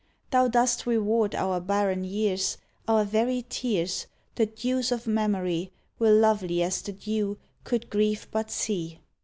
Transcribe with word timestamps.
Thou 0.31 0.47
dost 0.47 0.87
reward 0.87 1.35
our 1.35 1.59
barren 1.59 2.03
years: 2.03 2.57
Our 2.87 3.05
very 3.05 3.45
tears— 3.47 4.07
The 4.35 4.47
dews 4.47 4.91
of 4.91 5.05
memory— 5.05 5.71
Were 5.99 6.09
lovely 6.09 6.63
as 6.63 6.81
the 6.81 6.91
dew, 6.93 7.37
could 7.65 7.91
Grief 7.91 8.27
but 8.31 8.49
see. 8.49 8.97